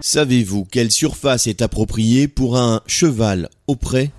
[0.00, 4.12] Savez-vous quelle surface est appropriée pour un cheval au pré?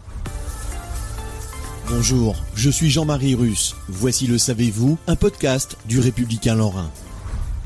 [1.90, 3.76] Bonjour, je suis Jean-Marie Russe.
[3.88, 6.92] Voici le Savez-vous, un podcast du Républicain Lorrain.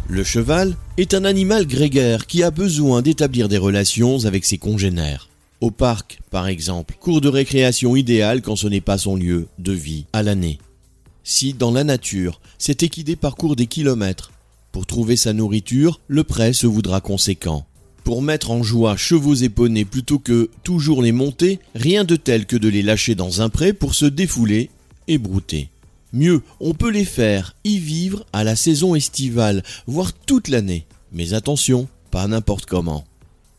[0.07, 5.29] Le cheval est un animal grégaire qui a besoin d'établir des relations avec ses congénères.
[5.59, 9.71] Au parc, par exemple, cours de récréation idéal quand ce n'est pas son lieu de
[9.71, 10.59] vie à l'année.
[11.23, 14.31] Si, dans la nature, cet équidé parcourt des kilomètres,
[14.71, 17.65] pour trouver sa nourriture, le prêt se voudra conséquent.
[18.03, 22.45] Pour mettre en joie chevaux et poneys plutôt que toujours les monter, rien de tel
[22.45, 24.69] que de les lâcher dans un pré pour se défouler
[25.07, 25.69] et brouter.
[26.11, 30.85] Mieux, on peut les faire y vivre à la saison estivale, voire toute l'année.
[31.11, 33.05] Mais attention, pas n'importe comment.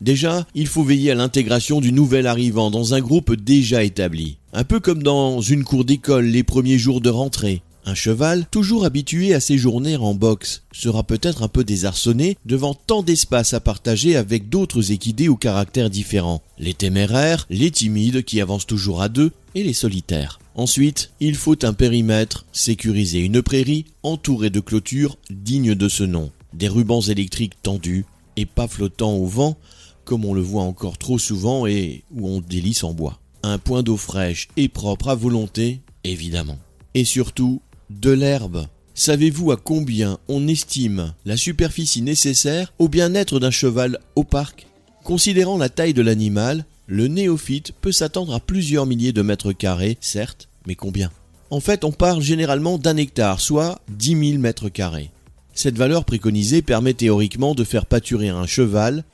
[0.01, 4.37] Déjà, il faut veiller à l'intégration du nouvel arrivant dans un groupe déjà établi.
[4.53, 7.63] Un peu comme dans une cour d'école les premiers jours de rentrée.
[7.87, 13.03] Un cheval, toujours habitué à séjourner en boxe, sera peut-être un peu désarçonné devant tant
[13.03, 16.43] d'espace à partager avec d'autres équidés au caractère différents.
[16.59, 20.41] Les téméraires, les timides qui avancent toujours à deux, et les solitaires.
[20.55, 26.31] Ensuite, il faut un périmètre, sécuriser une prairie entourée de clôtures dignes de ce nom.
[26.53, 28.05] Des rubans électriques tendus
[28.37, 29.57] et pas flottants au vent,
[30.05, 33.21] comme on le voit encore trop souvent et où on délice en bois.
[33.43, 36.59] Un point d'eau fraîche et propre à volonté, évidemment.
[36.95, 38.67] Et surtout, de l'herbe.
[38.95, 44.67] Savez-vous à combien on estime la superficie nécessaire au bien-être d'un cheval au parc?
[45.03, 49.99] Considérant la taille de l'animal, le néophyte peut s'attendre à plusieurs milliers de mètres carrés,
[50.01, 51.11] certes, mais combien?
[51.51, 55.11] En fait, on parle généralement d'un hectare, soit 10 000 mètres carrés.
[55.55, 59.05] Cette valeur préconisée permet théoriquement de faire pâturer un cheval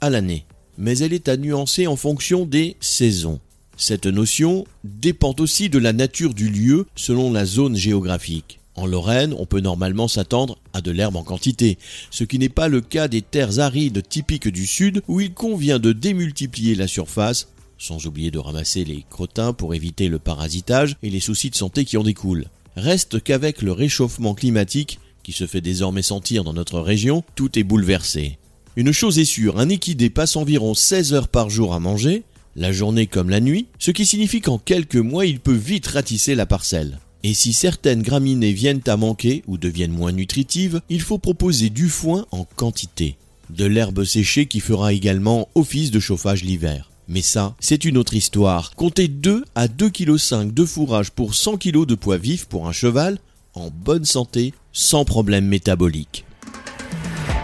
[0.00, 0.44] à l'année,
[0.76, 3.40] mais elle est à nuancer en fonction des saisons.
[3.76, 8.60] Cette notion dépend aussi de la nature du lieu selon la zone géographique.
[8.76, 11.78] En Lorraine, on peut normalement s'attendre à de l'herbe en quantité,
[12.10, 15.78] ce qui n'est pas le cas des terres arides typiques du sud où il convient
[15.78, 17.48] de démultiplier la surface,
[17.78, 21.84] sans oublier de ramasser les crottins pour éviter le parasitage et les soucis de santé
[21.84, 22.46] qui en découlent.
[22.76, 27.64] Reste qu'avec le réchauffement climatique, qui se fait désormais sentir dans notre région, tout est
[27.64, 28.38] bouleversé.
[28.76, 32.24] Une chose est sûre, un équidé passe environ 16 heures par jour à manger,
[32.56, 36.34] la journée comme la nuit, ce qui signifie qu'en quelques mois il peut vite ratisser
[36.34, 36.98] la parcelle.
[37.22, 41.88] Et si certaines graminées viennent à manquer ou deviennent moins nutritives, il faut proposer du
[41.88, 43.16] foin en quantité.
[43.50, 46.90] De l'herbe séchée qui fera également office de chauffage l'hiver.
[47.08, 48.74] Mais ça, c'est une autre histoire.
[48.74, 52.72] Comptez 2 à 2,5 kg de fourrage pour 100 kg de poids vif pour un
[52.72, 53.18] cheval,
[53.54, 56.24] en bonne santé, sans problème métabolique.